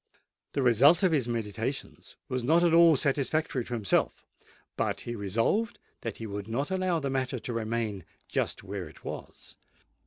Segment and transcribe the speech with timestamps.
[0.53, 4.25] The result of his meditations was not at all satisfactory to himself;
[4.75, 9.03] but he resolved that he would not allow the matter to remain just where it
[9.05, 9.57] was.